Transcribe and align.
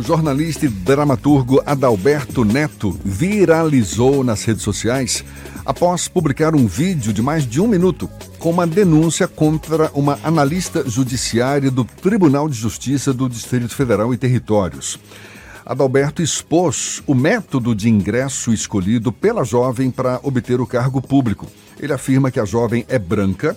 O 0.00 0.02
jornalista 0.02 0.64
e 0.64 0.68
dramaturgo 0.70 1.62
Adalberto 1.66 2.42
Neto 2.42 2.98
viralizou 3.04 4.24
nas 4.24 4.42
redes 4.42 4.62
sociais 4.62 5.22
após 5.62 6.08
publicar 6.08 6.54
um 6.54 6.66
vídeo 6.66 7.12
de 7.12 7.20
mais 7.20 7.46
de 7.46 7.60
um 7.60 7.68
minuto 7.68 8.08
com 8.38 8.48
uma 8.48 8.66
denúncia 8.66 9.28
contra 9.28 9.90
uma 9.92 10.18
analista 10.24 10.88
judiciária 10.88 11.70
do 11.70 11.84
Tribunal 11.84 12.48
de 12.48 12.56
Justiça 12.56 13.12
do 13.12 13.28
Distrito 13.28 13.74
Federal 13.74 14.14
e 14.14 14.16
Territórios. 14.16 14.98
Adalberto 15.66 16.22
expôs 16.22 17.02
o 17.06 17.14
método 17.14 17.74
de 17.74 17.90
ingresso 17.90 18.54
escolhido 18.54 19.12
pela 19.12 19.44
jovem 19.44 19.90
para 19.90 20.18
obter 20.22 20.62
o 20.62 20.66
cargo 20.66 21.02
público. 21.02 21.46
Ele 21.78 21.92
afirma 21.92 22.30
que 22.30 22.40
a 22.40 22.46
jovem 22.46 22.86
é 22.88 22.98
branca 22.98 23.54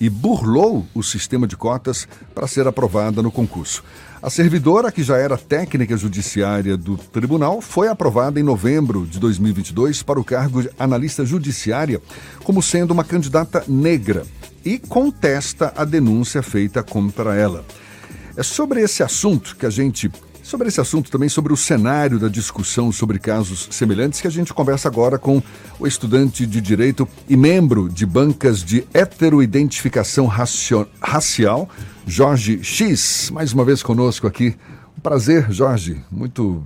e 0.00 0.08
burlou 0.10 0.86
o 0.94 1.02
sistema 1.02 1.46
de 1.46 1.56
cotas 1.56 2.06
para 2.34 2.46
ser 2.46 2.66
aprovada 2.66 3.22
no 3.22 3.30
concurso. 3.30 3.82
A 4.22 4.30
servidora, 4.30 4.90
que 4.90 5.02
já 5.02 5.16
era 5.16 5.36
técnica 5.36 5.96
judiciária 5.96 6.76
do 6.76 6.96
tribunal, 6.96 7.60
foi 7.60 7.88
aprovada 7.88 8.40
em 8.40 8.42
novembro 8.42 9.06
de 9.06 9.18
2022 9.18 10.02
para 10.02 10.18
o 10.18 10.24
cargo 10.24 10.62
de 10.62 10.70
analista 10.78 11.24
judiciária 11.24 12.00
como 12.42 12.62
sendo 12.62 12.90
uma 12.92 13.04
candidata 13.04 13.64
negra 13.68 14.24
e 14.64 14.78
contesta 14.78 15.72
a 15.76 15.84
denúncia 15.84 16.42
feita 16.42 16.82
contra 16.82 17.34
ela. 17.36 17.64
É 18.36 18.42
sobre 18.42 18.82
esse 18.82 19.02
assunto 19.02 19.56
que 19.56 19.64
a 19.64 19.70
gente 19.70 20.10
Sobre 20.46 20.68
esse 20.68 20.80
assunto, 20.80 21.10
também 21.10 21.28
sobre 21.28 21.52
o 21.52 21.56
cenário 21.56 22.20
da 22.20 22.28
discussão 22.28 22.92
sobre 22.92 23.18
casos 23.18 23.66
semelhantes, 23.68 24.20
que 24.20 24.28
a 24.28 24.30
gente 24.30 24.54
conversa 24.54 24.86
agora 24.86 25.18
com 25.18 25.42
o 25.76 25.88
estudante 25.88 26.46
de 26.46 26.60
Direito 26.60 27.08
e 27.28 27.36
membro 27.36 27.88
de 27.88 28.06
bancas 28.06 28.62
de 28.62 28.86
heteroidentificação 28.94 30.24
racial, 30.26 31.68
Jorge 32.06 32.62
X. 32.62 33.28
Mais 33.32 33.52
uma 33.52 33.64
vez 33.64 33.82
conosco 33.82 34.28
aqui. 34.28 34.54
Um 34.96 35.00
prazer, 35.00 35.50
Jorge. 35.50 36.00
Muito, 36.12 36.64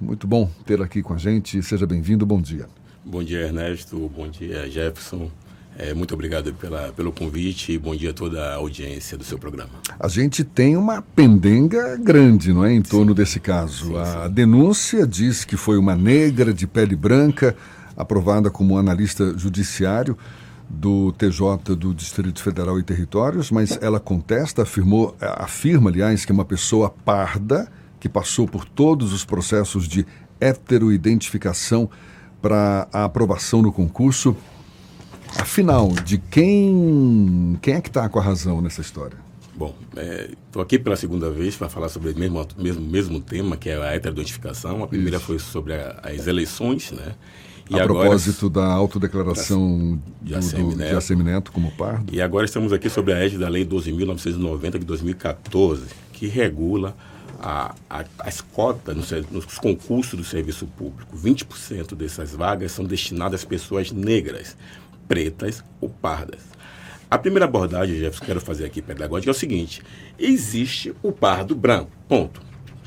muito 0.00 0.24
bom 0.24 0.48
ter 0.64 0.80
aqui 0.80 1.02
com 1.02 1.14
a 1.14 1.18
gente. 1.18 1.60
Seja 1.64 1.84
bem-vindo. 1.84 2.24
Bom 2.24 2.40
dia. 2.40 2.68
Bom 3.04 3.24
dia, 3.24 3.40
Ernesto. 3.40 4.08
Bom 4.16 4.28
dia, 4.28 4.70
Jefferson. 4.70 5.28
É, 5.78 5.92
muito 5.92 6.14
obrigado 6.14 6.54
pela, 6.54 6.90
pelo 6.92 7.12
convite 7.12 7.72
e 7.72 7.78
bom 7.78 7.94
dia 7.94 8.10
a 8.10 8.14
toda 8.14 8.42
a 8.42 8.54
audiência 8.54 9.16
do 9.18 9.24
seu 9.24 9.38
programa. 9.38 9.70
A 10.00 10.08
gente 10.08 10.42
tem 10.42 10.74
uma 10.74 11.02
pendenga 11.02 11.98
grande, 11.98 12.52
não 12.52 12.64
é, 12.64 12.72
em 12.72 12.80
torno 12.80 13.12
sim. 13.12 13.16
desse 13.16 13.38
caso. 13.38 13.88
Sim, 13.88 13.96
a 13.96 14.26
sim. 14.26 14.32
denúncia 14.32 15.06
diz 15.06 15.44
que 15.44 15.56
foi 15.56 15.76
uma 15.76 15.94
negra 15.94 16.54
de 16.54 16.66
pele 16.66 16.96
branca, 16.96 17.54
aprovada 17.94 18.50
como 18.50 18.78
analista 18.78 19.36
judiciário 19.36 20.16
do 20.68 21.12
TJ 21.12 21.76
do 21.76 21.94
Distrito 21.94 22.42
Federal 22.42 22.78
e 22.78 22.82
Territórios, 22.82 23.50
mas 23.50 23.78
ela 23.82 24.00
contesta, 24.00 24.62
afirmou, 24.62 25.14
afirma, 25.20 25.90
aliás, 25.90 26.24
que 26.24 26.32
é 26.32 26.34
uma 26.34 26.44
pessoa 26.44 26.88
parda 26.88 27.70
que 28.00 28.08
passou 28.08 28.48
por 28.48 28.64
todos 28.64 29.12
os 29.12 29.24
processos 29.24 29.86
de 29.86 30.06
heteroidentificação 30.40 31.88
para 32.40 32.88
a 32.92 33.04
aprovação 33.04 33.60
no 33.60 33.72
concurso 33.72 34.36
Afinal, 35.38 35.88
de 36.04 36.18
quem, 36.18 37.58
quem 37.62 37.74
é 37.74 37.80
que 37.80 37.88
está 37.88 38.08
com 38.08 38.18
a 38.18 38.22
razão 38.22 38.60
nessa 38.60 38.80
história? 38.80 39.18
Bom, 39.54 39.74
estou 40.46 40.60
é, 40.60 40.64
aqui 40.64 40.78
pela 40.78 40.96
segunda 40.96 41.30
vez 41.30 41.56
para 41.56 41.68
falar 41.68 41.88
sobre 41.88 42.10
o 42.10 42.18
mesmo, 42.18 42.46
mesmo, 42.58 42.82
mesmo 42.82 43.20
tema, 43.20 43.56
que 43.56 43.70
é 43.70 43.76
a 43.76 43.94
heteroidentificação. 43.94 44.84
A 44.84 44.86
primeira 44.86 45.16
Isso. 45.16 45.26
foi 45.26 45.38
sobre 45.38 45.74
a, 45.74 46.00
as 46.02 46.26
eleições, 46.26 46.92
né? 46.92 47.14
E 47.68 47.74
a 47.74 47.82
agora, 47.82 48.00
propósito 48.00 48.48
da 48.48 48.66
autodeclaração 48.66 49.98
de, 50.20 50.34
do, 50.34 50.76
de 50.76 50.94
Assemineto 50.94 51.50
como 51.50 51.72
pardo. 51.72 52.14
E 52.14 52.20
agora 52.20 52.44
estamos 52.44 52.72
aqui 52.72 52.88
sobre 52.88 53.12
a 53.12 53.18
égide 53.18 53.38
da 53.38 53.48
Lei 53.48 53.64
12.990 53.64 54.78
de 54.78 54.84
2014, 54.84 55.86
que 56.12 56.28
regula 56.28 56.94
a, 57.40 57.74
a, 57.88 58.04
as 58.18 58.40
cotas 58.40 58.96
nos, 58.96 59.10
nos 59.30 59.58
concursos 59.58 60.18
do 60.18 60.24
serviço 60.24 60.66
público. 60.66 61.16
20% 61.16 61.94
dessas 61.94 62.32
vagas 62.32 62.72
são 62.72 62.84
destinadas 62.84 63.40
às 63.40 63.44
pessoas 63.44 63.90
negras 63.90 64.56
pretas 65.08 65.64
ou 65.80 65.88
pardas. 65.88 66.40
A 67.10 67.16
primeira 67.16 67.44
abordagem, 67.44 67.96
Jefferson, 67.96 68.20
que 68.20 68.26
quero 68.26 68.40
fazer 68.40 68.64
aqui 68.64 68.82
pedagógica 68.82 69.30
é 69.30 69.32
o 69.32 69.34
seguinte: 69.34 69.82
existe 70.18 70.94
o 71.02 71.12
pardo 71.12 71.54
branco. 71.54 71.90
Ponto. 72.08 72.40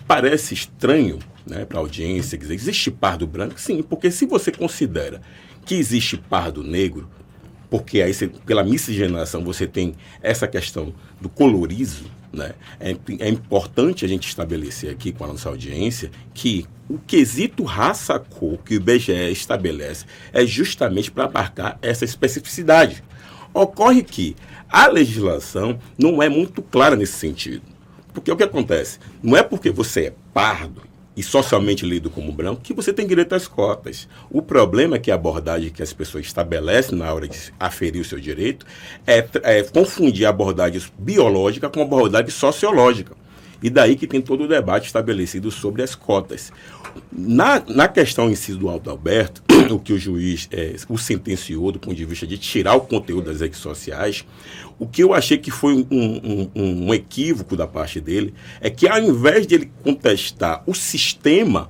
Parece 0.05 0.53
estranho 0.53 1.19
né, 1.45 1.65
para 1.65 1.77
a 1.77 1.81
audiência 1.81 2.37
dizer 2.37 2.55
existe 2.55 2.91
pardo 2.91 3.25
branco? 3.25 3.59
Sim, 3.59 3.81
porque 3.81 4.11
se 4.11 4.25
você 4.25 4.51
considera 4.51 5.21
que 5.65 5.75
existe 5.75 6.17
pardo 6.17 6.63
negro, 6.63 7.09
porque 7.69 8.01
aí 8.01 8.13
você, 8.13 8.27
pela 8.27 8.63
miscigenação 8.63 9.43
você 9.43 9.67
tem 9.67 9.95
essa 10.21 10.47
questão 10.47 10.93
do 11.21 11.29
colorismo, 11.29 12.09
né? 12.31 12.53
É, 12.79 12.95
é, 13.19 13.29
importante 13.29 14.05
a 14.05 14.07
gente 14.07 14.27
estabelecer 14.27 14.91
aqui 14.91 15.11
com 15.11 15.23
a 15.23 15.27
nossa 15.27 15.49
audiência 15.49 16.11
que 16.33 16.65
o 16.89 16.97
quesito 16.97 17.63
raça-cor 17.63 18.57
que 18.59 18.75
o 18.75 18.77
IBGE 18.77 19.31
estabelece 19.31 20.05
é 20.33 20.45
justamente 20.45 21.11
para 21.11 21.25
abarcar 21.25 21.77
essa 21.81 22.05
especificidade. 22.05 23.03
Ocorre 23.53 24.03
que 24.03 24.35
a 24.69 24.87
legislação 24.87 25.79
não 25.97 26.21
é 26.21 26.29
muito 26.29 26.61
clara 26.61 26.95
nesse 26.95 27.13
sentido. 27.13 27.63
Porque 28.13 28.31
o 28.31 28.37
que 28.37 28.43
acontece? 28.43 28.99
Não 29.21 29.37
é 29.37 29.43
porque 29.43 29.71
você 29.71 30.07
é 30.07 30.13
pardo 30.33 30.88
e 31.19 31.23
socialmente 31.23 31.85
lido 31.85 32.09
como 32.09 32.31
branco, 32.31 32.61
que 32.61 32.73
você 32.73 32.93
tem 32.93 33.05
direito 33.05 33.35
às 33.35 33.45
cotas. 33.45 34.07
O 34.31 34.41
problema 34.41 34.95
é 34.95 34.99
que 34.99 35.11
a 35.11 35.15
abordagem 35.15 35.69
que 35.69 35.83
as 35.83 35.91
pessoas 35.91 36.25
estabelecem 36.25 36.97
na 36.97 37.13
hora 37.13 37.27
de 37.27 37.37
aferir 37.59 38.01
o 38.01 38.05
seu 38.05 38.17
direito 38.17 38.65
é, 39.05 39.27
é 39.43 39.63
confundir 39.63 40.25
a 40.25 40.29
abordagem 40.29 40.81
biológica 40.97 41.69
com 41.69 41.81
a 41.81 41.83
abordagem 41.83 42.29
sociológica. 42.29 43.17
E 43.61 43.69
daí 43.69 43.95
que 43.95 44.07
tem 44.07 44.21
todo 44.21 44.45
o 44.45 44.47
debate 44.47 44.87
estabelecido 44.87 45.51
sobre 45.51 45.81
as 45.81 45.95
cotas. 45.95 46.51
Na, 47.11 47.61
na 47.67 47.87
questão 47.87 48.29
em 48.29 48.35
si 48.35 48.53
do 48.53 48.69
Aldo 48.69 48.89
Alberto, 48.89 49.43
o 49.71 49.79
que 49.79 49.93
o 49.93 49.97
juiz 49.97 50.47
é, 50.51 50.75
o 50.87 50.97
sentenciou 50.97 51.71
do 51.71 51.79
ponto 51.79 51.95
de 51.95 52.05
vista 52.05 52.25
de 52.25 52.37
tirar 52.37 52.75
o 52.75 52.81
conteúdo 52.81 53.25
das 53.25 53.41
redes 53.41 53.59
sociais, 53.59 54.25
o 54.77 54.87
que 54.87 55.03
eu 55.03 55.13
achei 55.13 55.37
que 55.37 55.51
foi 55.51 55.73
um, 55.73 55.85
um, 55.91 56.49
um, 56.55 56.85
um 56.87 56.93
equívoco 56.93 57.55
da 57.55 57.67
parte 57.67 57.99
dele 57.99 58.33
é 58.61 58.69
que 58.69 58.87
ao 58.87 58.99
invés 58.99 59.45
de 59.45 59.55
ele 59.55 59.71
contestar 59.83 60.63
o 60.65 60.73
sistema, 60.73 61.69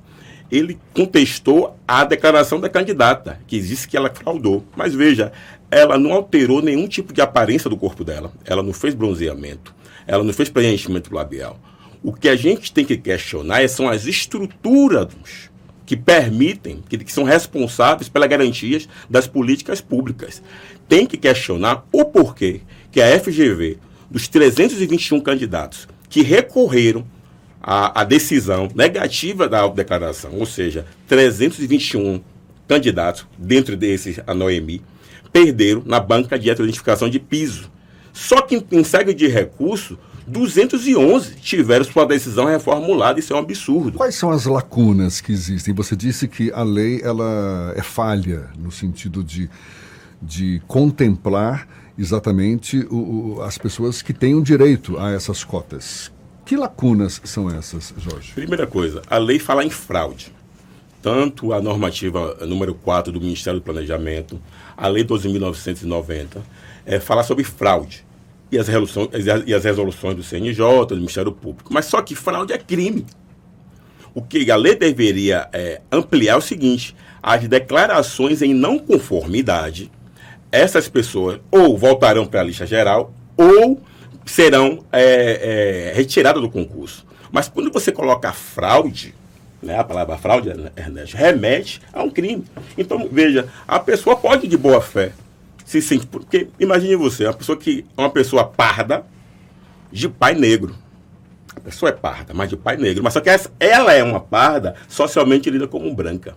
ele 0.50 0.78
contestou 0.94 1.76
a 1.86 2.04
declaração 2.04 2.60
da 2.60 2.68
candidata, 2.68 3.40
que 3.46 3.60
disse 3.60 3.88
que 3.88 3.96
ela 3.96 4.10
fraudou. 4.10 4.64
Mas 4.76 4.94
veja, 4.94 5.32
ela 5.70 5.98
não 5.98 6.12
alterou 6.12 6.60
nenhum 6.60 6.88
tipo 6.88 7.12
de 7.12 7.20
aparência 7.20 7.70
do 7.70 7.76
corpo 7.76 8.04
dela, 8.04 8.32
ela 8.44 8.62
não 8.62 8.72
fez 8.72 8.94
bronzeamento, 8.94 9.74
ela 10.06 10.24
não 10.24 10.32
fez 10.32 10.48
preenchimento 10.48 11.14
labial. 11.14 11.58
O 12.02 12.12
que 12.12 12.28
a 12.28 12.36
gente 12.36 12.72
tem 12.72 12.84
que 12.84 12.96
questionar 12.96 13.68
são 13.68 13.88
as 13.88 14.06
estruturas 14.06 15.50
que 15.84 15.96
permitem, 15.96 16.82
que, 16.88 16.96
que 16.98 17.12
são 17.12 17.24
responsáveis 17.24 18.08
pelas 18.08 18.28
garantias 18.28 18.88
das 19.08 19.26
políticas 19.26 19.80
públicas. 19.80 20.42
Tem 20.88 21.04
que 21.04 21.16
questionar 21.16 21.84
o 21.92 22.04
porquê 22.04 22.60
que 22.92 23.00
a 23.00 23.18
FGV, 23.18 23.78
dos 24.10 24.28
321 24.28 25.20
candidatos 25.20 25.88
que 26.08 26.22
recorreram 26.22 27.04
à, 27.62 28.00
à 28.00 28.04
decisão 28.04 28.68
negativa 28.74 29.48
da 29.48 29.66
declaração, 29.68 30.34
ou 30.34 30.46
seja, 30.46 30.86
321 31.06 32.22
candidatos 32.66 33.26
dentro 33.36 33.76
desses 33.76 34.20
a 34.26 34.32
Noemi, 34.32 34.82
perderam 35.32 35.82
na 35.84 36.00
banca 36.00 36.38
de 36.38 36.50
identificação 36.50 37.10
de 37.10 37.18
piso. 37.18 37.70
Só 38.12 38.40
que 38.42 38.56
em, 38.56 38.64
em 38.72 38.84
segue 38.84 39.12
de 39.12 39.26
recurso, 39.26 39.98
211 40.26 41.36
tiveram 41.36 41.84
sua 41.84 42.04
decisão 42.04 42.46
reformulada, 42.46 43.18
isso 43.18 43.32
é 43.32 43.36
um 43.36 43.40
absurdo. 43.40 43.98
Quais 43.98 44.14
são 44.14 44.30
as 44.30 44.46
lacunas 44.46 45.20
que 45.20 45.32
existem? 45.32 45.74
Você 45.74 45.96
disse 45.96 46.28
que 46.28 46.52
a 46.52 46.62
lei 46.62 47.00
ela 47.02 47.72
é 47.76 47.82
falha 47.82 48.50
no 48.58 48.70
sentido 48.70 49.24
de, 49.24 49.48
de 50.20 50.60
contemplar 50.66 51.66
exatamente 51.98 52.78
o, 52.90 53.36
o, 53.36 53.42
as 53.42 53.58
pessoas 53.58 54.02
que 54.02 54.12
têm 54.12 54.34
o 54.34 54.42
direito 54.42 54.98
a 54.98 55.12
essas 55.12 55.44
cotas. 55.44 56.10
Que 56.44 56.56
lacunas 56.56 57.20
são 57.24 57.50
essas, 57.50 57.94
Jorge? 57.96 58.32
Primeira 58.32 58.66
coisa, 58.66 59.02
a 59.08 59.18
lei 59.18 59.38
fala 59.38 59.64
em 59.64 59.70
fraude. 59.70 60.32
Tanto 61.02 61.52
a 61.52 61.60
normativa 61.60 62.36
número 62.46 62.74
4 62.74 63.12
do 63.12 63.20
Ministério 63.20 63.60
do 63.60 63.62
Planejamento, 63.62 64.40
a 64.76 64.86
lei 64.86 65.04
12.990, 65.04 66.38
é, 66.84 67.00
fala 67.00 67.22
sobre 67.22 67.44
fraude 67.44 68.04
e 68.50 68.58
as, 68.58 68.66
resoluções, 68.66 69.08
e 69.46 69.54
as 69.54 69.64
resoluções 69.64 70.16
do 70.16 70.22
CNJ, 70.22 70.86
do 70.88 70.96
Ministério 70.96 71.32
Público. 71.32 71.72
Mas 71.72 71.86
só 71.86 72.02
que 72.02 72.14
fraude 72.14 72.52
é 72.52 72.58
crime. 72.58 73.06
O 74.12 74.22
que 74.22 74.50
a 74.50 74.56
lei 74.56 74.74
deveria 74.74 75.48
é, 75.52 75.80
ampliar 75.90 76.34
é 76.34 76.36
o 76.36 76.40
seguinte: 76.40 76.96
as 77.22 77.46
declarações 77.46 78.42
em 78.42 78.52
não 78.52 78.78
conformidade, 78.78 79.90
essas 80.50 80.88
pessoas 80.88 81.40
ou 81.50 81.78
voltarão 81.78 82.26
para 82.26 82.40
a 82.40 82.44
lista 82.44 82.66
geral 82.66 83.14
ou 83.36 83.80
serão 84.26 84.84
é, 84.92 85.90
é, 85.90 85.92
retiradas 85.94 86.42
do 86.42 86.50
concurso. 86.50 87.06
Mas 87.30 87.48
quando 87.48 87.70
você 87.70 87.92
coloca 87.92 88.32
fraude, 88.32 89.14
né, 89.62 89.78
a 89.78 89.84
palavra 89.84 90.18
fraude, 90.18 90.48
Ernesto, 90.76 91.16
remete 91.16 91.80
a 91.92 92.02
um 92.02 92.10
crime. 92.10 92.44
Então, 92.76 93.08
veja, 93.10 93.48
a 93.68 93.78
pessoa 93.78 94.16
pode 94.16 94.48
de 94.48 94.56
boa 94.56 94.80
fé 94.80 95.12
se 95.70 95.80
sente. 95.80 96.04
Porque 96.04 96.48
imagine 96.58 96.96
você, 96.96 97.24
uma 97.26 97.32
pessoa 97.32 97.56
que 97.56 97.86
uma 97.96 98.10
pessoa 98.10 98.44
parda 98.44 99.06
de 99.92 100.08
pai 100.08 100.34
negro. 100.34 100.74
A 101.54 101.60
pessoa 101.60 101.90
é 101.90 101.92
parda, 101.92 102.34
mas 102.34 102.50
de 102.50 102.56
pai 102.56 102.76
negro. 102.76 103.04
Mas 103.04 103.12
só 103.12 103.20
que 103.20 103.30
ela 103.60 103.92
é 103.92 104.02
uma 104.02 104.18
parda 104.18 104.74
socialmente 104.88 105.48
lida 105.48 105.68
como 105.68 105.94
branca. 105.94 106.36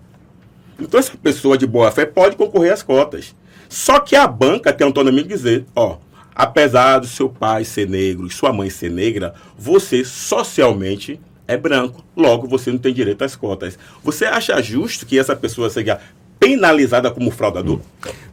Então 0.79 0.99
essa 0.99 1.17
pessoa 1.17 1.57
de 1.57 1.65
boa 1.65 1.89
fé 1.89 2.05
pode 2.05 2.35
concorrer 2.35 2.73
às 2.73 2.83
cotas. 2.83 3.35
Só 3.67 3.99
que 3.99 4.15
a 4.15 4.27
banca 4.27 4.71
tem 4.71 4.85
autonomia 4.85 5.23
de 5.23 5.29
dizer, 5.29 5.65
ó, 5.75 5.97
apesar 6.35 6.99
do 6.99 7.07
seu 7.07 7.27
pai 7.27 7.65
ser 7.65 7.89
negro 7.89 8.27
e 8.27 8.31
sua 8.31 8.53
mãe 8.53 8.69
ser 8.69 8.91
negra, 8.91 9.33
você 9.57 10.05
socialmente 10.05 11.19
é 11.47 11.57
branco, 11.57 12.05
logo 12.15 12.47
você 12.47 12.71
não 12.71 12.77
tem 12.77 12.93
direito 12.93 13.23
às 13.23 13.35
cotas. 13.35 13.79
Você 14.03 14.25
acha 14.25 14.61
justo 14.61 15.07
que 15.07 15.17
essa 15.17 15.35
pessoa 15.35 15.71
seja 15.71 15.99
penalizada 16.39 17.09
como 17.09 17.31
fraudador? 17.31 17.79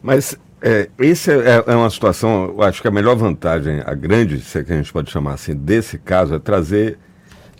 Mas 0.03 0.37
é, 0.63 0.89
essa 0.99 1.33
é, 1.33 1.65
é, 1.67 1.75
uma 1.75 1.91
situação, 1.91 2.55
eu 2.57 2.63
acho 2.63 2.83
que 2.83 2.89
a 2.89 2.91
melhor 2.91 3.17
vantagem, 3.17 3.83
a 3.85 3.95
grande, 3.95 4.41
se 4.41 4.59
é 4.59 4.65
que 4.65 4.73
a 4.73 4.77
gente 4.77 4.93
pode 4.93 5.11
chamar 5.11 5.35
assim, 5.35 5.55
desse 5.55 5.99
caso 5.99 6.35
é 6.35 6.39
trazer 6.39 6.99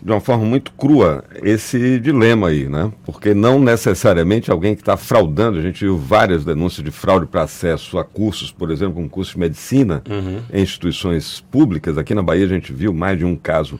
de 0.03 0.11
uma 0.11 0.19
forma 0.19 0.43
muito 0.45 0.71
crua 0.71 1.23
esse 1.43 1.99
dilema 1.99 2.47
aí, 2.47 2.67
né? 2.67 2.91
Porque 3.05 3.35
não 3.35 3.59
necessariamente 3.59 4.49
alguém 4.49 4.73
que 4.73 4.81
está 4.81 4.97
fraudando, 4.97 5.59
a 5.59 5.61
gente 5.61 5.79
viu 5.83 5.95
várias 5.95 6.43
denúncias 6.43 6.83
de 6.83 6.89
fraude 6.89 7.27
para 7.27 7.43
acesso 7.43 7.99
a 7.99 8.03
cursos, 8.03 8.51
por 8.51 8.71
exemplo, 8.71 8.99
um 8.99 9.07
curso 9.07 9.33
de 9.33 9.39
medicina 9.39 10.01
uhum. 10.09 10.41
em 10.51 10.61
instituições 10.61 11.41
públicas. 11.51 11.99
Aqui 11.99 12.15
na 12.15 12.23
Bahia 12.23 12.45
a 12.45 12.49
gente 12.49 12.73
viu 12.73 12.91
mais 12.93 13.17
de 13.19 13.25
um 13.25 13.35
caso 13.35 13.79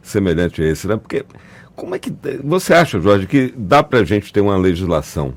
semelhante 0.00 0.62
a 0.62 0.66
esse, 0.66 0.86
né? 0.86 0.96
Porque 0.96 1.24
como 1.74 1.96
é 1.96 1.98
que 1.98 2.12
você 2.44 2.72
acha, 2.72 3.00
Jorge, 3.00 3.26
que 3.26 3.52
dá 3.56 3.82
para 3.82 4.00
a 4.00 4.04
gente 4.04 4.32
ter 4.32 4.40
uma 4.40 4.56
legislação 4.56 5.34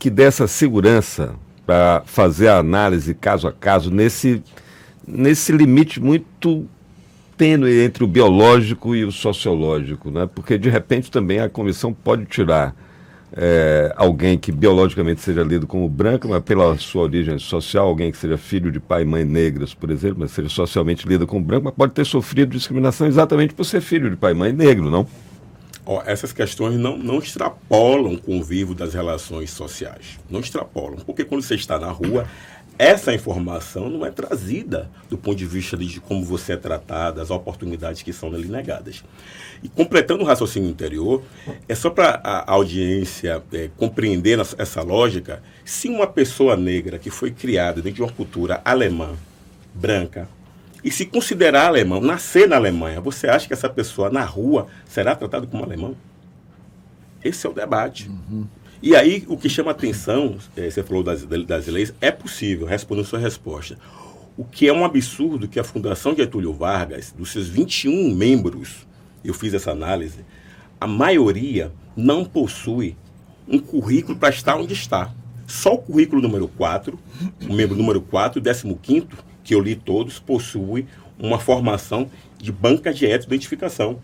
que 0.00 0.10
dê 0.10 0.24
essa 0.24 0.48
segurança 0.48 1.34
para 1.70 2.02
fazer 2.04 2.48
a 2.48 2.58
análise 2.58 3.14
caso 3.14 3.46
a 3.46 3.52
caso 3.52 3.92
nesse, 3.92 4.42
nesse 5.06 5.52
limite 5.52 6.00
muito 6.00 6.66
tênue 7.36 7.84
entre 7.84 8.02
o 8.02 8.08
biológico 8.08 8.96
e 8.96 9.04
o 9.04 9.12
sociológico, 9.12 10.10
né? 10.10 10.28
Porque 10.34 10.58
de 10.58 10.68
repente 10.68 11.12
também 11.12 11.38
a 11.38 11.48
comissão 11.48 11.92
pode 11.92 12.24
tirar 12.24 12.74
é, 13.32 13.94
alguém 13.94 14.36
que 14.36 14.50
biologicamente 14.50 15.20
seja 15.20 15.44
lido 15.44 15.64
como 15.64 15.88
branco, 15.88 16.26
mas 16.28 16.42
pela 16.42 16.76
sua 16.76 17.02
origem 17.02 17.38
social, 17.38 17.86
alguém 17.86 18.10
que 18.10 18.18
seja 18.18 18.36
filho 18.36 18.72
de 18.72 18.80
pai 18.80 19.02
e 19.02 19.04
mãe 19.04 19.24
negras, 19.24 19.72
por 19.72 19.92
exemplo, 19.92 20.16
mas 20.18 20.32
seja 20.32 20.48
socialmente 20.48 21.06
lido 21.06 21.24
como 21.24 21.44
branco, 21.44 21.66
mas 21.66 21.74
pode 21.74 21.92
ter 21.92 22.04
sofrido 22.04 22.50
discriminação 22.50 23.06
exatamente 23.06 23.54
por 23.54 23.62
ser 23.62 23.80
filho 23.80 24.10
de 24.10 24.16
pai 24.16 24.32
e 24.32 24.34
mãe 24.34 24.52
negro, 24.52 24.90
não? 24.90 25.06
Oh, 25.92 26.00
essas 26.06 26.32
questões 26.32 26.76
não, 26.76 26.96
não 26.96 27.18
extrapolam 27.18 28.14
o 28.14 28.22
convívio 28.22 28.76
das 28.76 28.94
relações 28.94 29.50
sociais. 29.50 30.20
Não 30.30 30.38
extrapolam. 30.38 30.98
Porque 30.98 31.24
quando 31.24 31.42
você 31.42 31.56
está 31.56 31.80
na 31.80 31.90
rua, 31.90 32.28
essa 32.78 33.12
informação 33.12 33.90
não 33.90 34.06
é 34.06 34.10
trazida 34.12 34.88
do 35.08 35.18
ponto 35.18 35.36
de 35.36 35.44
vista 35.44 35.76
de 35.76 35.98
como 35.98 36.24
você 36.24 36.52
é 36.52 36.56
tratado, 36.56 37.20
as 37.20 37.28
oportunidades 37.28 38.02
que 38.02 38.12
são 38.12 38.32
ali 38.32 38.46
negadas. 38.46 39.02
E 39.64 39.68
completando 39.68 40.22
o 40.22 40.26
raciocínio 40.26 40.70
interior, 40.70 41.24
é 41.68 41.74
só 41.74 41.90
para 41.90 42.20
a 42.22 42.52
audiência 42.52 43.42
é, 43.52 43.68
compreender 43.76 44.38
essa 44.58 44.82
lógica, 44.82 45.42
se 45.64 45.88
uma 45.88 46.06
pessoa 46.06 46.56
negra 46.56 47.00
que 47.00 47.10
foi 47.10 47.32
criada 47.32 47.82
dentro 47.82 47.96
de 47.96 48.02
uma 48.02 48.12
cultura 48.12 48.62
alemã, 48.64 49.16
branca, 49.74 50.28
e 50.82 50.90
se 50.90 51.04
considerar 51.04 51.66
alemão, 51.66 52.00
nascer 52.00 52.48
na 52.48 52.56
Alemanha, 52.56 53.00
você 53.00 53.28
acha 53.28 53.46
que 53.46 53.52
essa 53.52 53.68
pessoa 53.68 54.10
na 54.10 54.24
rua 54.24 54.66
será 54.86 55.14
tratada 55.14 55.46
como 55.46 55.64
alemão? 55.64 55.94
Esse 57.22 57.46
é 57.46 57.50
o 57.50 57.52
debate. 57.52 58.08
Uhum. 58.08 58.46
E 58.82 58.96
aí, 58.96 59.24
o 59.28 59.36
que 59.36 59.48
chama 59.48 59.72
atenção, 59.72 60.38
é, 60.56 60.70
você 60.70 60.82
falou 60.82 61.02
das, 61.02 61.24
das 61.24 61.66
leis, 61.66 61.92
é 62.00 62.10
possível, 62.10 62.66
respondendo 62.66 63.04
sua 63.04 63.18
resposta. 63.18 63.78
O 64.38 64.44
que 64.44 64.68
é 64.68 64.72
um 64.72 64.86
absurdo 64.86 65.46
que 65.46 65.60
a 65.60 65.64
Fundação 65.64 66.16
Getúlio 66.16 66.54
Vargas, 66.54 67.12
dos 67.12 67.30
seus 67.30 67.46
21 67.46 68.14
membros, 68.14 68.86
eu 69.22 69.34
fiz 69.34 69.52
essa 69.52 69.70
análise, 69.70 70.24
a 70.80 70.86
maioria 70.86 71.70
não 71.94 72.24
possui 72.24 72.96
um 73.46 73.58
currículo 73.58 74.16
para 74.16 74.30
estar 74.30 74.56
onde 74.56 74.72
está. 74.72 75.12
Só 75.46 75.74
o 75.74 75.78
currículo 75.78 76.22
número 76.22 76.48
4, 76.48 76.98
o 77.48 77.52
membro 77.52 77.76
número 77.76 78.00
4, 78.00 78.40
15, 78.40 79.06
que 79.50 79.54
eu 79.56 79.60
li 79.60 79.74
todos, 79.74 80.20
possui 80.20 80.86
uma 81.18 81.36
formação 81.36 82.08
de 82.38 82.52
banca 82.52 82.94
de 82.94 83.04
identificação. 83.04 83.98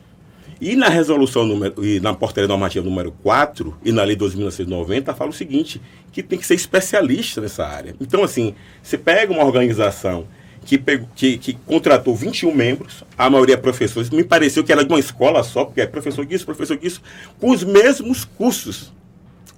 E 0.60 0.74
na 0.74 0.88
resolução 0.88 1.46
número, 1.46 1.86
e 1.86 2.00
na 2.00 2.12
portaria 2.12 2.48
normativa 2.48 2.84
número 2.84 3.12
4 3.22 3.78
e 3.84 3.92
na 3.92 4.02
lei 4.02 4.16
2.990 4.16 5.14
fala 5.14 5.30
o 5.30 5.32
seguinte, 5.32 5.80
que 6.10 6.20
tem 6.20 6.36
que 6.36 6.44
ser 6.44 6.54
especialista 6.54 7.40
nessa 7.40 7.64
área. 7.64 7.94
Então, 8.00 8.24
assim, 8.24 8.56
você 8.82 8.98
pega 8.98 9.32
uma 9.32 9.44
organização 9.44 10.26
que, 10.64 10.76
pegou, 10.76 11.08
que, 11.14 11.38
que, 11.38 11.52
contratou 11.52 12.16
21 12.16 12.52
membros, 12.52 13.04
a 13.16 13.30
maioria 13.30 13.54
é 13.54 13.56
professores. 13.56 14.10
Me 14.10 14.24
pareceu 14.24 14.64
que 14.64 14.72
era 14.72 14.84
de 14.84 14.92
uma 14.92 14.98
escola 14.98 15.44
só, 15.44 15.64
porque 15.64 15.80
é 15.80 15.86
professor 15.86 16.26
disso, 16.26 16.44
professor 16.44 16.76
disso, 16.76 17.00
com 17.38 17.52
os 17.52 17.62
mesmos 17.62 18.24
cursos. 18.24 18.92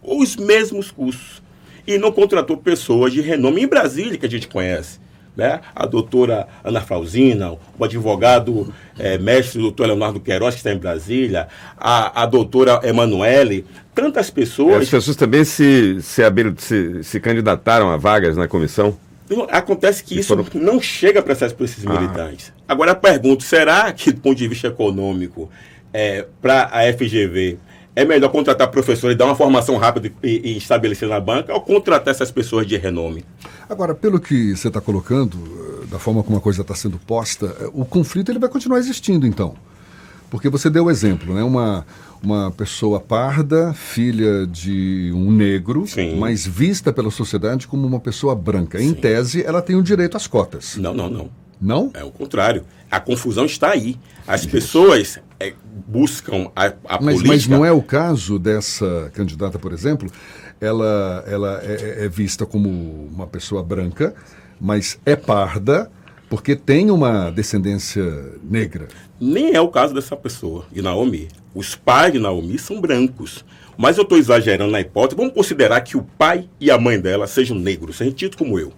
Os 0.02 0.36
mesmos 0.36 0.90
cursos. 0.90 1.42
E 1.86 1.96
não 1.96 2.12
contratou 2.12 2.58
pessoas 2.58 3.10
de 3.10 3.22
renome 3.22 3.62
em 3.62 3.66
Brasília, 3.66 4.18
que 4.18 4.26
a 4.26 4.30
gente 4.30 4.48
conhece. 4.48 5.07
Né? 5.38 5.60
A 5.72 5.86
doutora 5.86 6.48
Ana 6.64 6.80
Frauzina, 6.80 7.52
o 7.78 7.84
advogado 7.84 8.74
é, 8.98 9.16
mestre 9.16 9.60
doutor 9.60 9.86
Leonardo 9.86 10.18
Queiroz, 10.18 10.56
que 10.56 10.58
está 10.58 10.72
em 10.72 10.78
Brasília, 10.78 11.46
a, 11.76 12.24
a 12.24 12.26
doutora 12.26 12.80
Emanuele, 12.82 13.64
tantas 13.94 14.30
pessoas. 14.30 14.82
As 14.82 14.90
pessoas 14.90 15.14
também 15.14 15.44
se, 15.44 16.02
se, 16.02 16.22
se, 16.56 17.04
se 17.04 17.20
candidataram 17.20 17.88
a 17.88 17.96
vagas 17.96 18.36
na 18.36 18.48
comissão? 18.48 18.98
Acontece 19.48 20.02
que 20.02 20.18
isso 20.18 20.34
não 20.54 20.80
chega 20.80 21.22
para 21.22 21.34
esses 21.34 21.86
ah. 21.86 21.92
militantes. 21.92 22.52
Agora, 22.66 22.92
pergunto, 22.96 23.44
será 23.44 23.92
que, 23.92 24.10
do 24.10 24.20
ponto 24.20 24.36
de 24.36 24.48
vista 24.48 24.66
econômico, 24.66 25.48
é, 25.92 26.26
para 26.42 26.64
a 26.72 26.92
FGV, 26.92 27.58
é 27.94 28.04
melhor 28.04 28.30
contratar 28.30 28.68
professores, 28.68 29.16
dar 29.16 29.24
uma 29.24 29.34
formação 29.34 29.76
rápida 29.76 30.12
e, 30.22 30.52
e, 30.52 30.56
estabelecer 30.56 31.08
na 31.08 31.20
banca 31.20 31.52
ou 31.52 31.60
contratar 31.60 32.12
essas 32.12 32.30
pessoas 32.30 32.66
de 32.66 32.76
renome? 32.76 33.24
Agora, 33.68 33.94
pelo 33.94 34.20
que 34.20 34.56
você 34.56 34.68
está 34.68 34.80
colocando, 34.80 35.36
eh, 35.82 35.86
da 35.86 35.98
forma 35.98 36.22
como 36.22 36.38
a 36.38 36.40
coisa 36.40 36.62
está 36.62 36.74
sendo 36.74 36.98
posta, 36.98 37.56
eh, 37.60 37.70
o 37.72 37.84
conflito 37.84 38.30
ele 38.30 38.38
vai 38.38 38.48
continuar 38.48 38.78
existindo, 38.78 39.26
então. 39.26 39.54
Porque 40.30 40.48
você 40.48 40.68
deu 40.68 40.84
o 40.84 40.90
exemplo, 40.90 41.34
né? 41.34 41.42
Uma, 41.42 41.86
uma 42.22 42.50
pessoa 42.50 43.00
parda, 43.00 43.72
filha 43.72 44.46
de 44.46 45.10
um 45.14 45.30
negro, 45.32 45.86
Sim. 45.86 46.18
mas 46.18 46.46
vista 46.46 46.92
pela 46.92 47.10
sociedade 47.10 47.66
como 47.66 47.86
uma 47.86 47.98
pessoa 47.98 48.34
branca. 48.34 48.78
Sim. 48.78 48.88
Em 48.88 48.94
tese, 48.94 49.42
ela 49.42 49.62
tem 49.62 49.74
o 49.74 49.82
direito 49.82 50.16
às 50.16 50.26
cotas. 50.26 50.76
Não, 50.76 50.94
não, 50.94 51.08
não. 51.08 51.30
Não? 51.60 51.90
É 51.94 52.04
o 52.04 52.10
contrário. 52.10 52.64
A 52.90 53.00
confusão 53.00 53.44
está 53.44 53.70
aí. 53.70 53.96
As 54.26 54.46
pessoas 54.46 55.18
é, 55.40 55.54
buscam 55.86 56.50
a, 56.54 56.66
a 56.66 57.00
mas, 57.00 57.16
política... 57.16 57.28
Mas 57.28 57.46
não 57.46 57.64
é 57.64 57.72
o 57.72 57.82
caso 57.82 58.38
dessa 58.38 59.10
candidata, 59.14 59.58
por 59.58 59.72
exemplo? 59.72 60.10
Ela, 60.60 61.24
ela 61.26 61.60
é, 61.62 62.04
é 62.04 62.08
vista 62.08 62.44
como 62.44 62.68
uma 62.68 63.26
pessoa 63.26 63.62
branca, 63.62 64.14
mas 64.60 64.98
é 65.06 65.14
parda, 65.14 65.90
porque 66.28 66.56
tem 66.56 66.90
uma 66.90 67.30
descendência 67.30 68.04
negra. 68.42 68.88
Nem 69.20 69.54
é 69.54 69.60
o 69.60 69.68
caso 69.68 69.94
dessa 69.94 70.16
pessoa, 70.16 70.66
de 70.70 70.82
Naomi. 70.82 71.28
Os 71.54 71.74
pais 71.74 72.12
de 72.12 72.18
Naomi 72.18 72.58
são 72.58 72.80
brancos. 72.80 73.44
Mas 73.76 73.96
eu 73.96 74.02
estou 74.02 74.18
exagerando 74.18 74.72
na 74.72 74.80
hipótese. 74.80 75.16
Vamos 75.16 75.32
considerar 75.32 75.80
que 75.80 75.96
o 75.96 76.02
pai 76.02 76.48
e 76.60 76.70
a 76.70 76.76
mãe 76.76 77.00
dela 77.00 77.28
sejam 77.28 77.56
negros, 77.56 77.96
sejam 77.96 78.12
tidos 78.12 78.36
como 78.36 78.58
eu. 78.58 78.72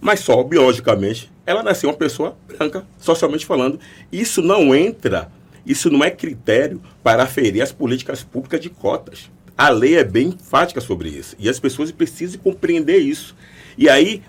Mas 0.00 0.20
só 0.20 0.42
biologicamente, 0.42 1.30
ela 1.46 1.62
nasceu 1.62 1.88
uma 1.88 1.96
pessoa 1.96 2.36
branca, 2.48 2.84
socialmente 2.98 3.46
falando. 3.46 3.78
Isso 4.10 4.42
não 4.42 4.74
entra, 4.74 5.30
isso 5.64 5.90
não 5.90 6.02
é 6.02 6.10
critério 6.10 6.80
para 7.02 7.22
aferir 7.22 7.62
as 7.62 7.72
políticas 7.72 8.22
públicas 8.22 8.60
de 8.60 8.70
cotas. 8.70 9.30
A 9.56 9.68
lei 9.68 9.96
é 9.96 10.04
bem 10.04 10.28
enfática 10.28 10.80
sobre 10.80 11.10
isso. 11.10 11.36
E 11.38 11.48
as 11.48 11.60
pessoas 11.60 11.92
precisam 11.92 12.40
compreender 12.40 12.98
isso. 12.98 13.36
E 13.76 13.88
aí, 13.88 14.22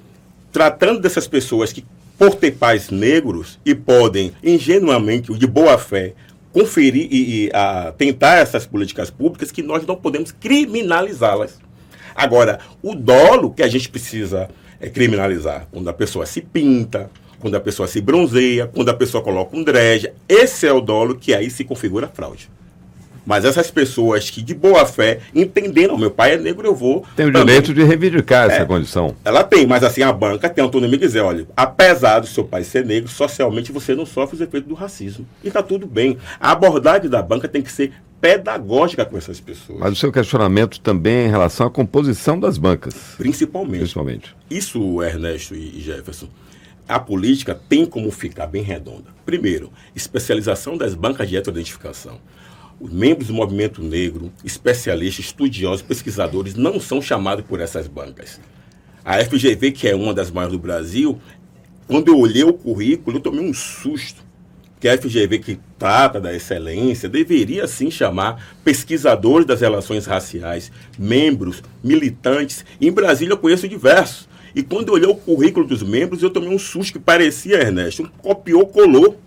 tratando 0.52 1.00
dessas 1.00 1.28
pessoas 1.28 1.72
que 1.72 1.86
por 2.18 2.36
ter 2.36 2.52
pais 2.52 2.90
negros 2.90 3.58
e 3.66 3.74
podem 3.74 4.32
ingenuamente, 4.44 5.34
de 5.34 5.48
boa 5.48 5.78
fé, 5.78 6.14
conferir 6.52 7.08
e, 7.10 7.46
e 7.46 7.52
a, 7.52 7.94
tentar 7.98 8.36
essas 8.36 8.66
políticas 8.66 9.10
públicas 9.10 9.52
que 9.52 9.64
nós 9.64 9.86
não 9.86 9.96
podemos 9.96 10.32
criminalizá-las. 10.32 11.58
Agora, 12.14 12.60
o 12.82 12.94
dolo 12.94 13.52
que 13.52 13.64
a 13.64 13.68
gente 13.68 13.90
precisa 13.90 14.50
é, 14.80 14.90
criminalizar, 14.90 15.68
quando 15.72 15.90
a 15.90 15.94
pessoa 15.94 16.26
se 16.26 16.42
pinta, 16.42 17.10
quando 17.42 17.56
a 17.56 17.60
pessoa 17.60 17.88
se 17.88 18.00
bronzeia, 18.00 18.68
quando 18.68 18.90
a 18.90 18.94
pessoa 18.94 19.24
coloca 19.24 19.58
um 19.58 19.64
dread, 19.64 20.14
esse 20.30 20.66
é 20.66 20.72
o 20.72 20.80
dolo 20.80 21.16
que 21.16 21.34
aí 21.34 21.50
se 21.50 21.64
configura 21.64 22.08
fraude. 22.08 22.50
Mas 23.26 23.46
essas 23.46 23.70
pessoas 23.70 24.30
que, 24.30 24.42
de 24.42 24.54
boa 24.54 24.86
fé, 24.86 25.20
entendendo, 25.34 25.98
meu 25.98 26.10
pai 26.10 26.34
é 26.34 26.38
negro, 26.38 26.68
eu 26.68 26.76
vou. 26.76 27.06
Tem 27.16 27.28
o 27.28 27.32
direito 27.32 27.74
de 27.74 27.84
reivindicar 27.84 28.50
é, 28.50 28.56
essa 28.56 28.66
condição. 28.66 29.16
Ela 29.24 29.44
tem, 29.44 29.68
mas 29.68 29.84
assim, 29.84 30.02
a 30.02 30.12
banca 30.12 30.50
tem 30.50 30.64
autonomia 30.64 30.98
de 30.98 31.06
dizer: 31.06 31.22
olha, 31.22 31.48
apesar 31.56 32.20
do 32.20 32.28
seu 32.28 32.44
pai 32.44 32.64
ser 32.64 32.86
negro, 32.86 33.10
socialmente 33.10 33.72
você 33.72 33.94
não 33.94 34.06
sofre 34.06 34.36
os 34.36 34.42
efeitos 34.42 34.68
do 34.68 34.76
racismo. 34.76 35.26
E 35.44 35.48
está 35.48 35.62
tudo 35.62 35.86
bem. 35.86 36.18
A 36.40 36.52
abordagem 36.52 37.10
da 37.10 37.22
banca 37.22 37.48
tem 37.48 37.62
que 37.62 37.72
ser 37.72 37.94
pedagógica 38.20 39.04
com 39.04 39.18
essas 39.18 39.40
pessoas. 39.40 39.80
Mas 39.80 39.94
o 39.94 39.96
seu 39.96 40.12
questionamento 40.12 40.80
também 40.80 41.16
é 41.16 41.26
em 41.26 41.30
relação 41.30 41.68
à 41.68 41.72
composição 41.72 42.40
das 42.40 42.58
bancas. 42.58 42.94
Principalmente. 43.18 43.80
Principalmente. 43.80 44.36
Isso, 44.50 45.02
Ernesto 45.02 45.56
e 45.56 45.80
Jefferson. 45.82 46.28
A 46.92 47.00
política 47.00 47.56
tem 47.70 47.86
como 47.86 48.12
ficar 48.12 48.48
bem 48.48 48.62
redonda. 48.62 49.06
Primeiro, 49.26 49.72
especialização 49.96 50.76
das 50.76 50.94
bancas 50.94 51.30
de 51.30 51.38
heteroidentificação. 51.38 52.20
Os 52.82 52.92
membros 52.92 53.28
do 53.28 53.34
movimento 53.34 53.82
negro, 53.82 54.30
especialistas, 54.44 55.26
estudiosos, 55.26 55.82
pesquisadores 55.82 56.54
não 56.56 56.82
são 56.82 57.02
chamados 57.02 57.46
por 57.46 57.62
essas 57.62 57.88
bancas. 57.88 58.42
A 59.06 59.24
FGV, 59.24 59.72
que 59.72 59.88
é 59.88 59.96
uma 59.96 60.14
das 60.14 60.30
maiores 60.30 60.58
do 60.58 60.62
Brasil, 60.62 61.18
quando 61.88 62.10
eu 62.10 62.20
olhei 62.20 62.44
o 62.44 62.52
currículo, 62.52 63.18
eu 63.18 63.22
tomei 63.22 63.40
um 63.40 63.54
susto. 63.54 64.22
Que 64.78 64.90
a 64.90 64.98
FGV, 64.98 65.40
que 65.40 65.60
trata 65.80 66.20
da 66.20 66.34
excelência, 66.34 67.08
deveria 67.08 67.68
sim 67.68 67.90
chamar 67.90 68.58
pesquisadores 68.66 69.46
das 69.46 69.62
relações 69.62 70.06
raciais, 70.06 70.72
membros, 71.00 71.64
militantes. 71.82 72.66
Em 72.82 72.92
Brasília 72.92 73.34
eu 73.34 73.38
conheço 73.38 73.68
diversos. 73.68 74.28
E 74.56 74.64
quando 74.64 74.90
eu 74.90 74.94
olhei 74.96 75.08
o 75.08 75.16
currículo 75.16 75.66
dos 75.66 75.84
membros, 75.84 76.22
eu 76.22 76.30
tomei 76.30 76.50
um 76.50 76.60
susto 76.60 76.94
que 76.94 77.00
parecia, 77.00 77.58
Ernesto, 77.58 78.04
um 78.04 78.08
copiou, 78.08 78.66
colou. 78.68 79.20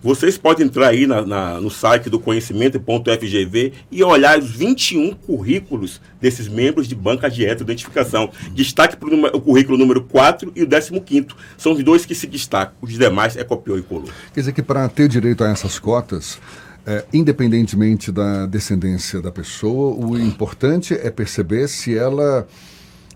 Vocês 0.00 0.38
podem 0.38 0.66
entrar 0.66 0.88
aí 0.88 1.08
na, 1.08 1.26
na, 1.26 1.60
no 1.60 1.68
site 1.70 2.08
do 2.08 2.20
conhecimento.fgv 2.20 3.72
e 3.90 4.04
olhar 4.04 4.38
os 4.38 4.48
21 4.52 5.12
currículos 5.14 6.00
desses 6.20 6.46
membros 6.46 6.86
de 6.86 6.94
banca 6.94 7.28
de 7.28 7.42
identificação. 7.42 8.30
Destaque 8.52 8.96
para 8.96 9.36
o 9.36 9.40
currículo 9.40 9.76
número 9.76 10.02
4 10.02 10.52
e 10.54 10.62
o 10.62 11.00
15. 11.00 11.26
São 11.56 11.72
os 11.72 11.82
dois 11.82 12.06
que 12.06 12.14
se 12.14 12.28
destacam. 12.28 12.76
Os 12.80 12.92
demais 12.92 13.36
é 13.36 13.42
copiou 13.42 13.76
e 13.76 13.82
colou. 13.82 14.08
Quer 14.32 14.40
dizer 14.40 14.52
que 14.52 14.62
para 14.62 14.88
ter 14.88 15.08
direito 15.08 15.42
a 15.42 15.50
essas 15.50 15.80
cotas, 15.80 16.38
é, 16.86 17.04
independentemente 17.12 18.10
da 18.10 18.46
descendência 18.46 19.20
da 19.20 19.30
pessoa, 19.30 19.94
o 19.94 20.16
importante 20.16 20.94
é 20.94 21.10
perceber 21.10 21.68
se 21.68 21.98
ela, 21.98 22.48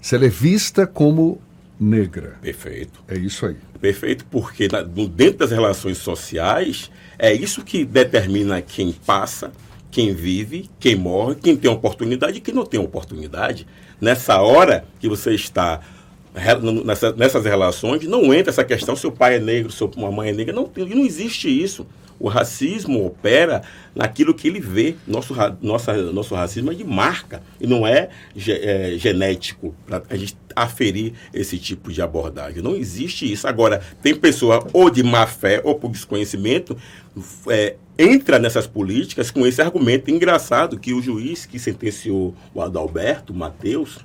se 0.03 0.17
ela 0.17 0.27
é 0.27 0.29
vista 0.29 0.87
como 0.87 1.41
negra. 1.81 2.37
Perfeito. 2.43 3.03
É 3.09 3.17
isso 3.17 3.47
aí. 3.47 3.57
Perfeito, 3.81 4.27
porque 4.31 4.69
na, 4.69 4.83
dentro 4.83 5.39
das 5.39 5.51
relações 5.53 5.99
sociais, 5.99 6.91
é 7.19 7.33
isso 7.33 7.65
que 7.65 7.85
determina 7.85 8.61
quem 8.61 8.93
passa, 8.93 9.53
quem 9.91 10.13
vive, 10.13 10.69
quem 10.79 10.97
morre, 10.97 11.37
quem 11.37 11.57
tem 11.57 11.71
oportunidade 11.71 12.39
e 12.39 12.41
quem 12.41 12.53
não 12.53 12.67
tem 12.67 12.81
oportunidade. 12.81 13.67
Nessa 14.01 14.41
hora 14.41 14.85
que 14.99 15.09
você 15.09 15.35
está 15.35 15.81
nessa, 16.85 17.13
nessas 17.13 17.45
relações, 17.45 18.05
não 18.05 18.35
entra 18.35 18.51
essa 18.51 18.65
questão 18.65 18.97
se 18.97 19.07
o 19.07 19.13
pai 19.13 19.37
é 19.37 19.41
negro, 19.41 19.71
se 19.71 19.85
a 19.85 20.11
mãe 20.11 20.31
é 20.31 20.33
negra. 20.33 20.55
Não, 20.55 20.69
não 20.77 21.05
existe 21.05 21.49
isso. 21.49 21.87
O 22.23 22.29
racismo 22.29 23.05
opera 23.05 23.63
naquilo 23.93 24.33
que 24.33 24.47
ele 24.47 24.61
vê. 24.61 24.95
Nosso, 25.09 25.35
nossa, 25.61 25.93
nosso 26.13 26.37
racismo 26.37 26.71
é 26.71 26.75
de 26.75 26.85
marca 26.85 27.43
e 27.61 27.67
não 27.67 27.85
é, 27.85 28.11
é 28.47 28.95
genético 28.97 29.75
para 29.85 30.05
a 30.09 30.15
gente 30.15 30.37
aferir 30.55 31.15
esse 31.35 31.59
tipo 31.59 31.91
de 31.91 32.01
abordagem. 32.01 32.63
Não 32.63 32.77
existe 32.77 33.31
isso. 33.31 33.49
Agora, 33.49 33.83
tem 34.01 34.15
pessoa 34.15 34.65
ou 34.73 34.89
de 34.89 35.03
má 35.03 35.27
fé 35.27 35.61
ou 35.65 35.75
por 35.75 35.91
desconhecimento 35.91 36.77
é, 37.49 37.75
entra 37.99 38.39
nessas 38.39 38.69
políticas 38.69 39.29
com 39.29 39.45
esse 39.45 39.61
argumento 39.61 40.09
engraçado 40.09 40.79
que 40.79 40.95
o 40.95 41.03
juiz 41.03 41.45
que 41.45 41.59
sentenciou 41.59 42.37
o 42.55 42.63
Adalberto 42.63 43.35
Mateus, 43.35 43.99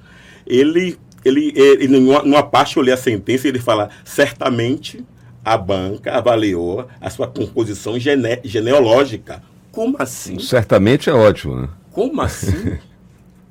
ele, 0.47 0.97
ele, 1.23 1.53
ele 1.55 1.87
numa, 1.87 2.23
numa 2.23 2.41
parte 2.41 2.77
eu 2.77 2.83
li 2.83 2.91
a 2.91 2.97
sentença 2.97 3.45
e 3.45 3.51
ele 3.51 3.59
fala 3.59 3.91
certamente 4.03 5.05
a 5.47 5.57
banca 5.57 6.11
avaliou 6.11 6.87
a 6.99 7.09
sua 7.09 7.25
composição 7.25 7.97
gene, 7.97 8.41
genealógica. 8.43 9.41
Como 9.71 9.95
assim? 9.97 10.37
Certamente 10.39 11.09
é 11.09 11.13
ótimo, 11.13 11.55
né? 11.55 11.69
Como 11.89 12.21
assim? 12.21 12.77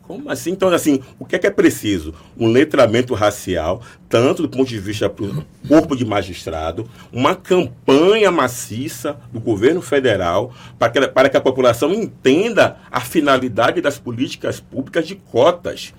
Como 0.02 0.30
assim? 0.30 0.50
Então, 0.52 0.68
assim, 0.68 1.00
o 1.18 1.24
que 1.24 1.34
é 1.34 1.38
que 1.38 1.48
é 1.48 1.50
preciso? 1.50 2.14
Um 2.38 2.48
letramento 2.48 3.12
racial, 3.12 3.82
tanto 4.08 4.42
do 4.42 4.48
ponto 4.48 4.68
de 4.68 4.78
vista 4.78 5.08
do 5.08 5.44
corpo 5.66 5.96
de 5.96 6.04
magistrado, 6.04 6.88
uma 7.12 7.34
campanha 7.34 8.30
maciça 8.30 9.18
do 9.32 9.40
governo 9.40 9.82
federal 9.82 10.52
para 10.78 10.90
que, 10.90 11.08
para 11.08 11.28
que 11.28 11.36
a 11.36 11.40
população 11.40 11.92
entenda 11.92 12.76
a 12.88 13.00
finalidade 13.00 13.80
das 13.80 13.98
políticas 13.98 14.60
públicas 14.60 15.08
de 15.08 15.16
cotas. 15.16 15.92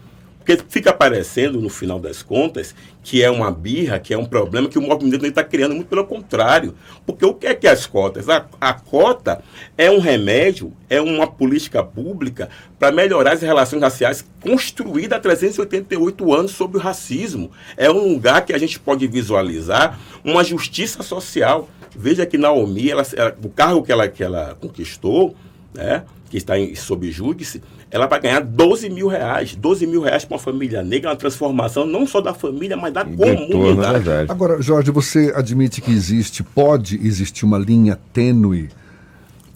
Porque 0.48 0.64
fica 0.70 0.94
parecendo, 0.94 1.60
no 1.60 1.68
final 1.68 2.00
das 2.00 2.24
contas, 2.24 2.74
que 3.04 3.22
é 3.22 3.30
uma 3.30 3.52
birra, 3.52 4.00
que 4.00 4.14
é 4.14 4.18
um 4.18 4.24
problema 4.24 4.70
que 4.70 4.80
o 4.80 4.82
movimento 4.82 5.26
está 5.26 5.44
criando, 5.44 5.76
muito 5.76 5.90
pelo 5.90 6.06
contrário. 6.06 6.74
Porque 7.06 7.26
o 7.26 7.34
que 7.34 7.48
é 7.48 7.54
que 7.54 7.68
as 7.68 7.86
cotas? 7.86 8.30
A, 8.30 8.46
a 8.62 8.74
cota 8.74 9.44
é 9.78 9.92
um 9.92 10.00
remédio, 10.00 10.72
é 10.90 11.02
uma 11.02 11.28
política 11.28 11.84
pública 11.84 12.48
para 12.80 12.94
melhorar 12.94 13.34
as 13.34 13.42
relações 13.42 13.82
raciais 13.82 14.26
construída 14.40 15.18
há 15.18 15.20
388 15.20 16.34
anos 16.34 16.52
sobre 16.52 16.78
o 16.78 16.82
racismo. 16.82 17.52
É 17.76 17.92
um 17.92 18.14
lugar 18.14 18.46
que 18.46 18.54
a 18.54 18.58
gente 18.58 18.80
pode 18.80 19.06
visualizar 19.06 20.00
uma 20.24 20.46
justiça 20.46 21.04
social. 21.04 21.68
Veja 21.94 22.26
que 22.26 22.38
Naomi, 22.38 22.90
ela, 22.90 23.06
ela, 23.18 23.38
o 23.44 23.50
cargo 23.50 23.84
que 23.84 23.92
ela, 23.92 24.08
que 24.08 24.24
ela 24.24 24.56
conquistou, 24.62 25.36
né, 25.74 26.06
que 26.30 26.38
está 26.38 26.58
em, 26.58 26.74
sob 26.74 27.12
júdice, 27.12 27.62
ela 27.90 28.06
vai 28.06 28.20
ganhar 28.20 28.42
12 28.42 28.90
mil 28.90 29.08
reais. 29.08 29.56
12 29.56 29.88
mil 29.88 30.02
reais 30.02 30.26
para 30.26 30.36
uma 30.36 30.40
família 30.42 30.84
negra, 30.84 31.10
uma 31.10 31.16
transformação 31.16 31.86
não 31.86 32.06
só 32.06 32.20
da 32.20 32.34
família, 32.34 32.76
mas 32.76 32.94
da 32.94 33.06
comunidade. 33.06 34.10
Agora, 34.30 34.62
Jorge, 34.62 34.92
você 34.92 35.32
admite 35.36 35.82
que 35.82 35.92
existe, 35.92 36.44
pode 36.44 37.00
existir 37.06 37.46
uma 37.46 37.58
linha 37.58 37.98
tênue 38.12 38.70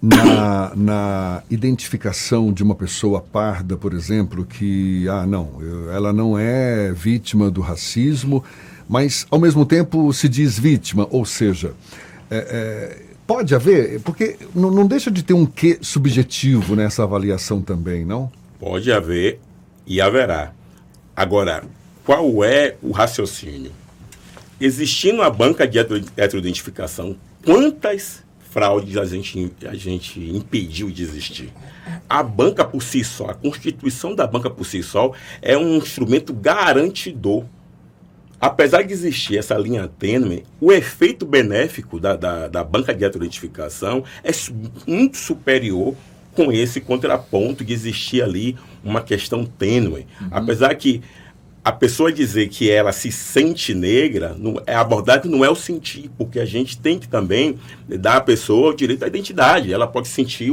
na, 0.01 0.71
na 0.75 1.43
identificação 1.49 2.51
de 2.51 2.63
uma 2.63 2.73
pessoa 2.73 3.21
parda, 3.21 3.77
por 3.77 3.93
exemplo, 3.93 4.45
que, 4.45 5.07
ah, 5.07 5.27
não, 5.27 5.57
eu, 5.61 5.91
ela 5.91 6.11
não 6.11 6.37
é 6.37 6.91
vítima 6.91 7.51
do 7.51 7.61
racismo, 7.61 8.43
mas 8.89 9.27
ao 9.29 9.39
mesmo 9.39 9.65
tempo 9.65 10.11
se 10.11 10.27
diz 10.27 10.57
vítima, 10.57 11.07
ou 11.11 11.23
seja, 11.23 11.73
é, 12.31 12.37
é, 12.37 13.10
Pode 13.31 13.55
haver, 13.55 14.01
porque 14.01 14.35
não, 14.53 14.85
deixa 14.85 15.09
de 15.09 15.23
ter 15.23 15.33
um 15.33 15.45
quê 15.45 15.79
subjetivo 15.81 16.75
nessa 16.75 17.03
avaliação 17.03 17.61
também, 17.61 18.03
não? 18.03 18.29
Pode 18.59 18.91
haver 18.91 19.39
e 19.87 20.01
haverá. 20.01 20.51
Agora, 21.15 21.63
qual 22.03 22.43
é 22.43 22.75
o 22.81 22.91
raciocínio? 22.91 23.71
Existindo 24.59 25.21
a 25.21 25.29
banca 25.29 25.65
de 25.65 25.79
heteroidentificação, 25.79 27.15
quantas 27.45 28.21
fraudes 28.49 28.97
a 28.97 29.05
gente, 29.05 29.49
a 29.65 29.75
gente 29.75 30.19
impediu 30.19 30.91
de 30.91 31.01
existir? 31.01 31.53
A 32.09 32.21
banca 32.21 32.65
por 32.65 32.83
si 32.83 33.01
só, 33.01 33.27
a 33.27 33.33
constituição 33.33 34.13
da 34.13 34.27
banca 34.27 34.49
por 34.49 34.65
si 34.65 34.83
só, 34.83 35.13
é 35.41 35.57
um 35.57 35.77
instrumento 35.77 36.33
garantidor 36.33 37.45
apesar 38.41 38.81
de 38.81 38.91
existir 38.91 39.37
essa 39.37 39.55
linha 39.55 39.87
tênue, 39.87 40.43
o 40.59 40.71
efeito 40.71 41.27
benéfico 41.27 41.99
da, 41.99 42.15
da, 42.15 42.47
da 42.47 42.63
banca 42.63 42.93
de 42.93 43.05
autoidentificação 43.05 44.03
é 44.23 44.31
muito 44.87 45.17
superior 45.17 45.95
com 46.33 46.51
esse 46.51 46.81
contraponto 46.81 47.63
de 47.63 47.71
existir 47.71 48.23
ali 48.23 48.57
uma 48.83 49.01
questão 49.01 49.45
tênue. 49.45 50.07
Uhum. 50.19 50.27
Apesar 50.31 50.73
que 50.73 51.01
a 51.63 51.71
pessoa 51.71 52.11
dizer 52.11 52.49
que 52.49 52.71
ela 52.71 52.91
se 52.91 53.11
sente 53.11 53.75
negra, 53.75 54.35
não, 54.35 54.59
é, 54.65 54.73
a 54.73 54.81
abordagem 54.81 55.29
não 55.29 55.45
é 55.45 55.49
o 55.49 55.55
sentir, 55.55 56.09
porque 56.17 56.39
a 56.39 56.45
gente 56.45 56.79
tem 56.79 56.97
que 56.97 57.07
também 57.07 57.59
dar 57.87 58.17
à 58.17 58.21
pessoa 58.21 58.71
o 58.71 58.75
direito 58.75 59.03
à 59.05 59.07
identidade. 59.07 59.71
Ela 59.71 59.85
pode 59.85 60.07
sentir 60.07 60.51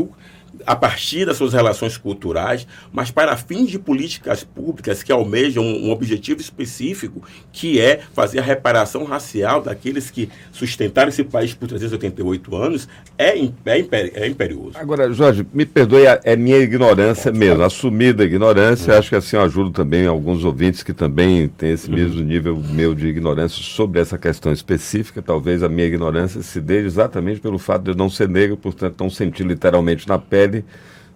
a 0.66 0.76
partir 0.76 1.24
das 1.24 1.36
suas 1.36 1.52
relações 1.52 1.96
culturais, 1.96 2.66
mas 2.92 3.10
para 3.10 3.36
fins 3.36 3.70
de 3.70 3.78
políticas 3.78 4.44
públicas 4.44 5.02
que 5.02 5.12
almejam 5.12 5.64
um 5.64 5.90
objetivo 5.90 6.40
específico, 6.40 7.22
que 7.52 7.80
é 7.80 8.00
fazer 8.12 8.38
a 8.38 8.42
reparação 8.42 9.04
racial 9.04 9.62
daqueles 9.62 10.10
que 10.10 10.28
sustentaram 10.52 11.08
esse 11.08 11.24
país 11.24 11.54
por 11.54 11.68
388 11.68 12.56
anos, 12.56 12.88
é, 13.16 13.38
é, 13.38 13.86
é 14.14 14.26
imperioso. 14.26 14.72
Agora, 14.74 15.12
Jorge, 15.12 15.46
me 15.52 15.66
perdoe, 15.66 16.04
é 16.24 16.36
minha 16.36 16.58
ignorância 16.58 17.32
mesmo, 17.32 17.62
assumida 17.62 18.24
ignorância, 18.24 18.98
acho 18.98 19.10
que 19.10 19.16
assim 19.16 19.36
eu 19.36 19.42
ajudo 19.42 19.70
também 19.70 20.06
alguns 20.06 20.44
ouvintes 20.44 20.82
que 20.82 20.92
também 20.92 21.48
têm 21.48 21.72
esse 21.72 21.88
uhum. 21.88 21.96
mesmo 21.96 22.22
nível 22.22 22.56
meu 22.56 22.94
de 22.94 23.06
ignorância 23.06 23.62
sobre 23.62 24.00
essa 24.00 24.18
questão 24.18 24.52
específica, 24.52 25.22
talvez 25.22 25.62
a 25.62 25.68
minha 25.68 25.86
ignorância 25.86 26.42
se 26.42 26.60
dê 26.60 26.78
exatamente 26.78 27.40
pelo 27.40 27.58
fato 27.58 27.84
de 27.84 27.90
eu 27.90 27.94
não 27.94 28.08
ser 28.08 28.28
negro, 28.28 28.56
portanto 28.56 28.96
não 29.00 29.10
sentir 29.10 29.44
literalmente 29.44 30.08
na 30.08 30.18
pele 30.18 30.47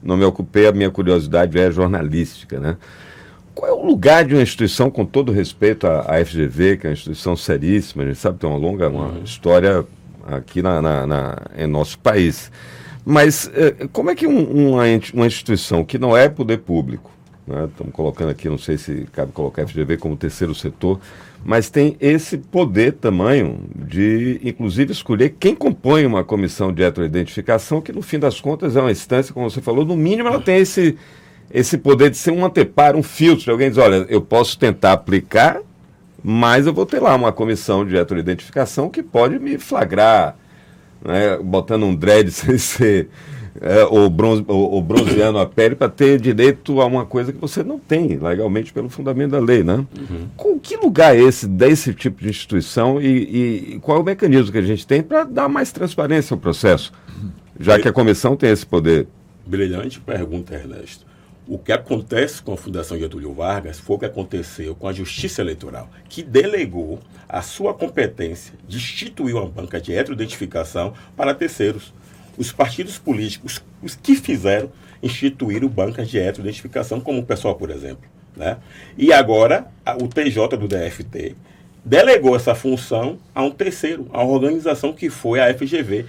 não 0.03 0.17
me 0.17 0.25
ocupei, 0.25 0.67
a 0.67 0.73
minha 0.73 0.91
curiosidade 0.91 1.59
é 1.59 1.71
jornalística, 1.71 2.59
né? 2.59 2.77
Qual 3.55 3.71
é 3.71 3.75
o 3.75 3.85
lugar 3.85 4.25
de 4.25 4.35
uma 4.35 4.43
instituição, 4.43 4.91
com 4.91 5.05
todo 5.05 5.31
respeito 5.31 5.87
à, 5.87 6.01
à 6.01 6.25
FGV, 6.25 6.79
que 6.79 6.87
é 6.87 6.91
uma 6.91 6.95
instituição 6.95 7.37
seríssima, 7.37 8.03
a 8.03 8.07
gente 8.07 8.19
sabe 8.19 8.37
que 8.37 8.41
tem 8.41 8.51
uma 8.51 8.59
longa 8.59 8.89
uma 8.89 9.09
uhum. 9.09 9.23
história 9.23 9.85
aqui 10.27 10.63
na, 10.63 10.81
na, 10.81 11.07
na, 11.07 11.37
em 11.57 11.67
nosso 11.67 11.99
país. 11.99 12.51
Mas 13.05 13.51
eh, 13.55 13.89
como 13.93 14.11
é 14.11 14.15
que 14.15 14.27
um, 14.27 14.73
uma, 14.73 14.85
uma 15.13 15.27
instituição 15.27 15.85
que 15.85 15.99
não 15.99 16.17
é 16.17 16.29
poder 16.29 16.59
público, 16.59 17.11
né? 17.47 17.67
estamos 17.71 17.93
colocando 17.93 18.31
aqui, 18.31 18.49
não 18.49 18.59
sei 18.59 18.79
se 18.79 19.07
cabe 19.13 19.33
colocar 19.33 19.63
a 19.63 19.67
FGV 19.67 19.97
como 19.97 20.17
terceiro 20.17 20.55
setor, 20.55 21.01
mas 21.45 21.69
tem 21.69 21.97
esse 22.01 22.39
poder 22.39 22.93
tamanho 22.93 23.61
de, 23.75 24.41
inclusive, 24.45 24.93
escolher 24.93 25.37
quem 25.39 25.55
compõe 25.55 26.07
uma 26.07 26.23
comissão 26.23 26.73
de 26.73 26.83
heteroidentificação, 26.83 27.81
que 27.81 27.93
no 27.93 28.03
fim 28.03 28.19
das 28.19 28.41
contas 28.41 28.77
é 28.77 28.81
uma 28.81 28.93
instância, 28.93 29.35
como 29.35 29.51
você 29.51 29.61
falou, 29.61 29.85
no 29.85 29.97
mínimo 29.97 30.29
ela 30.29 30.41
tem 30.41 30.59
esse, 30.59 30.97
esse 31.51 31.77
poder 31.79 32.11
de 32.11 32.17
ser 32.17 32.31
um 32.31 32.45
anteparo, 32.45 32.97
um 32.99 33.03
filtro, 33.03 33.51
alguém 33.51 33.69
diz, 33.69 33.79
olha, 33.79 34.07
eu 34.09 34.21
posso 34.21 34.59
tentar 34.59 34.93
aplicar 34.93 35.61
Mas 36.23 36.67
eu 36.67 36.73
vou 36.73 36.87
ter 36.87 37.01
lá 37.01 37.15
uma 37.17 37.33
comissão 37.33 37.85
de 37.85 37.97
heteroidentificação 37.97 38.89
que 38.89 39.03
pode 39.03 39.39
me 39.41 39.59
flagrar, 39.59 40.37
né, 41.05 41.37
botando 41.39 41.85
um 41.85 41.95
dread 41.95 42.31
sem 42.33 42.57
ser 42.59 43.09
é, 43.61 43.85
ou, 43.85 44.09
bronze, 44.09 44.45
ou, 44.47 44.73
ou 44.73 44.83
bronzeando 44.83 45.39
a 45.39 45.47
pele 45.47 45.75
para 45.75 45.89
ter 45.89 46.21
direito 46.21 46.81
a 46.81 46.87
uma 46.87 47.05
coisa 47.05 47.33
que 47.33 47.39
você 47.39 47.63
não 47.63 47.79
tem 47.79 48.17
legalmente 48.17 48.73
pelo 48.73 48.89
fundamento 48.89 49.33
da 49.33 49.39
lei, 49.39 49.63
né? 49.63 49.85
Uhum. 49.99 50.29
Com 50.37 50.59
que 50.59 50.77
lugar 50.77 51.15
é 51.15 51.21
esse 51.21 51.47
desse 51.47 51.93
tipo 51.93 52.23
de 52.23 52.31
instituição 52.31 53.01
e, 53.01 53.75
e 53.75 53.79
qual 53.81 53.99
é 53.99 54.01
o 54.01 54.05
mecanismo 54.05 54.53
que 54.53 54.59
a 54.59 54.63
gente 54.63 54.87
tem 54.87 55.03
para 55.03 55.25
dar 55.25 55.49
mais 55.49 55.71
transparência 55.71 56.35
ao 56.35 56.41
processo, 56.41 56.93
já 57.61 57.79
que 57.79 57.89
a 57.89 57.93
comissão 57.93 58.37
tem 58.37 58.51
esse 58.51 58.65
poder? 58.65 59.07
Brilhante 59.45 60.01
pergunta, 60.01 60.55
Ernesto. 60.55 61.13
O 61.47 61.59
que 61.59 61.73
acontece 61.73 62.41
com 62.41 62.53
a 62.53 62.57
Fundação 62.57 62.97
Getúlio 62.97 63.35
Vargas 63.35 63.79
foi 63.79 63.97
o 63.97 63.99
que 63.99 64.07
aconteceu 64.07 64.77
com 64.77 64.87
a 64.87 64.93
Justiça 64.93 65.43
Eleitoral, 65.43 65.91
que 66.09 66.23
delegou 66.23 67.01
a 67.29 67.43
sua 67.43 67.75
competência 67.75 68.55
de 68.67 68.77
instituir 68.77 69.35
uma 69.35 69.47
banca 69.47 69.81
de 69.81 69.93
heteroidentificação 69.93 70.95
para 71.17 71.35
terceiros 71.35 71.93
os 72.37 72.53
partidos 72.53 72.99
políticos, 72.99 73.63
os 73.83 73.95
que 73.95 74.15
fizeram, 74.15 74.71
instituíram 75.03 75.69
bancas 75.69 76.09
de 76.09 76.19
heteroidentificação, 76.19 77.01
como 77.01 77.21
o 77.21 77.25
pessoal, 77.25 77.55
por 77.55 77.71
exemplo. 77.71 78.09
Né? 78.37 78.57
E 78.97 79.13
agora, 79.13 79.67
a, 79.85 79.97
o 79.97 80.09
TJ 80.09 80.57
do 80.57 80.69
DFT 80.69 81.35
delegou 81.85 82.37
essa 82.37 82.55
função 82.55 83.19
a 83.35 83.43
um 83.43 83.51
terceiro, 83.51 84.09
a 84.13 84.23
uma 84.23 84.33
organização 84.33 84.93
que 84.93 85.11
foi 85.11 85.41
a 85.41 85.53
FGV. 85.53 86.07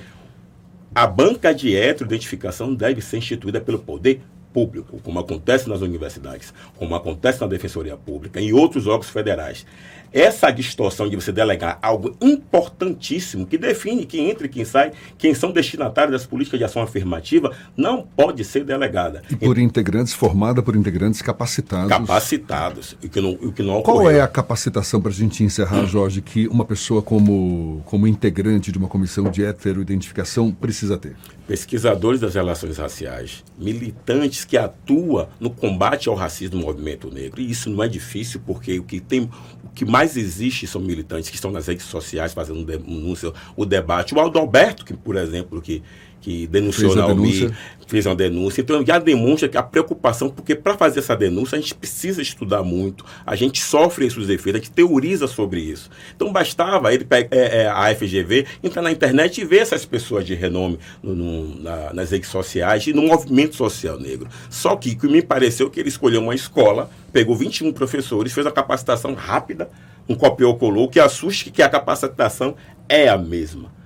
A 0.94 1.08
banca 1.08 1.54
de 1.54 1.76
heteroidentificação 1.76 2.74
deve 2.74 3.02
ser 3.02 3.18
instituída 3.18 3.60
pelo 3.60 3.80
poder 3.80 4.22
público, 4.54 5.00
como 5.04 5.20
acontece 5.20 5.68
nas 5.68 5.82
universidades, 5.82 6.54
como 6.78 6.96
acontece 6.96 7.42
na 7.42 7.48
Defensoria 7.48 7.98
Pública 7.98 8.40
e 8.40 8.50
em 8.50 8.54
outros 8.54 8.88
órgãos 8.88 9.10
federais. 9.10 9.66
Essa 10.14 10.52
distorção 10.52 11.10
de 11.10 11.16
você 11.16 11.32
delegar 11.32 11.80
algo 11.82 12.16
importantíssimo 12.22 13.48
que 13.48 13.58
define 13.58 14.06
quem 14.06 14.30
entra 14.30 14.46
e 14.46 14.50
quem 14.50 14.64
sai, 14.64 14.92
quem 15.18 15.34
são 15.34 15.52
destinatários 15.52 16.12
das 16.12 16.24
políticas 16.24 16.60
de 16.60 16.64
ação 16.64 16.84
afirmativa, 16.84 17.52
não 17.76 18.04
pode 18.16 18.44
ser 18.44 18.64
delegada. 18.64 19.24
E 19.28 19.36
por 19.36 19.58
integrantes, 19.58 20.14
formada 20.14 20.62
por 20.62 20.76
integrantes 20.76 21.20
capacitados. 21.20 21.90
Capacitados. 21.90 22.96
O 23.04 23.10
que 23.10 23.20
não, 23.20 23.32
o 23.32 23.52
que 23.52 23.64
não 23.64 23.82
Qual 23.82 24.08
é 24.08 24.22
a 24.22 24.28
capacitação, 24.28 25.02
para 25.02 25.10
a 25.10 25.16
gente 25.16 25.44
encerrar, 25.44 25.84
Jorge, 25.86 26.22
que 26.22 26.48
uma 26.48 26.64
pessoa 26.64 27.02
como, 27.02 27.82
como 27.86 28.08
integrante 28.08 28.72
de 28.72 28.78
uma 28.78 28.88
comissão 28.88 29.32
de 29.32 29.44
heteroidentificação 29.44 30.52
precisa 30.52 30.96
ter? 30.96 31.16
Pesquisadores 31.48 32.22
das 32.22 32.36
relações 32.36 32.78
raciais, 32.78 33.44
militantes 33.58 34.43
que 34.46 34.58
atuam 34.58 35.28
no 35.40 35.50
combate 35.50 36.08
ao 36.08 36.16
racismo 36.16 36.58
no 36.60 36.66
movimento 36.66 37.12
negro. 37.12 37.42
E 37.42 37.50
isso 37.50 37.70
não 37.70 37.84
é 37.84 37.88
difícil, 37.88 38.42
porque 38.46 38.80
o 38.80 38.84
que, 38.84 39.00
tem, 39.00 39.30
o 39.64 39.70
que 39.74 39.86
mais 39.86 40.04
mais 40.04 40.18
existe 40.18 40.68
são 40.68 40.82
militantes 40.82 41.30
que 41.30 41.36
estão 41.36 41.52
nas 41.52 41.68
redes 41.68 41.86
sociais 41.86 42.34
fazendo 42.34 42.64
denúncia, 42.66 43.32
o 43.56 43.66
debate. 43.66 44.14
O 44.14 44.20
Aldo 44.20 44.38
Alberto, 44.38 44.86
que, 44.86 44.94
por 44.94 45.16
exemplo, 45.16 45.62
que, 45.62 45.82
que 46.24 46.48
denunciou 46.48 46.96
na 46.96 47.06
UMI, 47.06 47.54
fez 47.86 48.06
uma 48.06 48.16
denúncia. 48.16 48.62
Então 48.62 48.84
já 48.84 48.98
demonstra 48.98 49.50
que 49.50 49.58
a 49.58 49.62
preocupação, 49.62 50.30
porque 50.30 50.56
para 50.56 50.78
fazer 50.78 51.00
essa 51.00 51.16
denúncia 51.18 51.58
a 51.58 51.62
gente 51.62 51.76
precisa 51.76 52.22
estudar 52.22 52.64
muito, 52.64 53.06
a 53.26 53.36
gente 53.36 53.62
sofre 53.62 54.08
esses 54.08 54.30
efeitos, 54.30 54.62
a 54.62 54.64
gente 54.64 54.72
teoriza 54.72 55.28
sobre 55.28 55.60
isso. 55.60 55.90
Então 56.16 56.32
bastava 56.32 56.94
ele, 56.94 57.06
é, 57.12 57.28
é, 57.64 57.68
a 57.68 57.94
FGV, 57.94 58.46
entrar 58.64 58.82
na 58.82 58.90
internet 58.90 59.42
e 59.42 59.44
ver 59.44 59.58
essas 59.58 59.84
pessoas 59.86 60.26
de 60.26 60.34
renome 60.34 60.80
no, 61.04 61.14
no, 61.14 61.62
na, 61.62 61.94
nas 61.94 62.12
redes 62.12 62.30
sociais 62.30 62.88
e 62.88 62.94
no 62.94 63.02
movimento 63.02 63.58
social 63.58 64.00
negro. 64.00 64.30
Só 64.50 64.78
que, 64.78 64.96
que 64.96 65.08
me 65.08 65.22
pareceu 65.22 65.70
que 65.70 65.78
ele 65.78 65.90
escolheu 65.90 66.22
uma 66.22 66.34
escola, 66.34 66.90
pegou 67.12 67.36
21 67.36 67.74
professores, 67.74 68.32
fez 68.32 68.48
a 68.48 68.52
capacitação 68.52 69.14
rápida, 69.14 69.70
um 70.08 70.16
copiou 70.16 70.56
colou, 70.56 70.88
que 70.88 71.02
assuste 71.02 71.52
que 71.52 71.62
a 71.62 71.68
capacitação 71.68 72.56
é 72.88 73.10
a 73.10 73.18
mesma. 73.18 73.83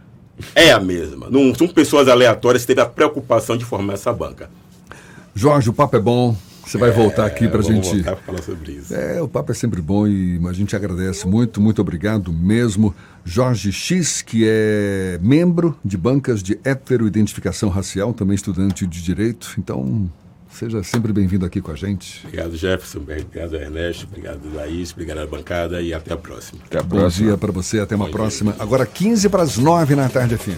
É 0.53 0.71
a 0.71 0.79
mesma. 0.79 1.29
Não 1.29 1.53
são 1.53 1.67
pessoas 1.67 2.07
aleatórias 2.07 2.63
que 2.63 2.67
teve 2.67 2.81
a 2.81 2.85
preocupação 2.85 3.57
de 3.57 3.65
formar 3.65 3.93
essa 3.93 4.13
banca. 4.13 4.49
Jorge, 5.33 5.69
o 5.69 5.73
papo 5.73 5.95
é 5.95 5.99
bom. 5.99 6.35
Você 6.65 6.77
vai 6.77 6.89
é, 6.89 6.93
voltar 6.93 7.25
aqui 7.25 7.47
para 7.47 7.59
a 7.59 7.63
gente. 7.63 7.87
Voltar 7.87 8.15
para 8.17 8.25
falar 8.25 8.41
sobre 8.41 8.73
isso. 8.73 8.93
É, 8.93 9.21
o 9.21 9.27
papo 9.27 9.51
é 9.53 9.55
sempre 9.55 9.81
bom 9.81 10.05
e 10.05 10.39
a 10.45 10.51
gente 10.51 10.75
agradece 10.75 11.25
muito, 11.25 11.61
muito 11.61 11.81
obrigado 11.81 12.33
mesmo. 12.33 12.93
Jorge 13.23 13.71
X, 13.71 14.21
que 14.21 14.43
é 14.45 15.17
membro 15.21 15.77
de 15.83 15.95
bancas 15.95 16.43
de 16.43 16.59
heteroidentificação 16.65 17.69
racial, 17.69 18.13
também 18.13 18.35
estudante 18.35 18.85
de 18.85 19.01
direito. 19.01 19.55
Então, 19.57 20.09
Seja 20.57 20.81
sempre 20.81 21.13
bem-vindo 21.13 21.45
aqui 21.45 21.61
com 21.61 21.71
a 21.71 21.75
gente. 21.75 22.25
Obrigado, 22.25 22.57
Jefferson. 22.57 22.97
Obrigado, 22.97 23.55
Ernesto. 23.55 24.07
Obrigado, 24.09 24.39
Laís. 24.55 24.91
Obrigado 24.91 25.19
à 25.19 25.27
bancada 25.27 25.79
e 25.83 25.93
até 25.93 26.13
a 26.13 26.17
próxima. 26.17 26.59
Até 26.65 26.79
a 26.79 26.81
Bom 26.81 26.97
próxima. 26.97 27.27
dia 27.27 27.37
para 27.37 27.51
você. 27.51 27.79
Até 27.79 27.95
uma 27.95 28.05
Bom 28.05 28.11
próxima. 28.11 28.53
Dia. 28.53 28.63
Agora 28.63 28.83
15 28.83 29.29
para 29.29 29.43
as 29.43 29.55
9 29.55 29.95
na 29.95 30.09
tarde, 30.09 30.35
fim. 30.35 30.57